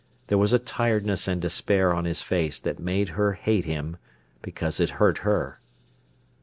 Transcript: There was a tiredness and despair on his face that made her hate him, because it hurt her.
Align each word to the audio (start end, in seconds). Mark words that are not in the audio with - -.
There 0.29 0.37
was 0.39 0.51
a 0.51 0.57
tiredness 0.57 1.27
and 1.27 1.39
despair 1.39 1.93
on 1.93 2.05
his 2.05 2.23
face 2.23 2.59
that 2.61 2.79
made 2.79 3.09
her 3.09 3.33
hate 3.33 3.65
him, 3.65 3.97
because 4.41 4.79
it 4.79 4.89
hurt 4.97 5.19
her. 5.19 5.59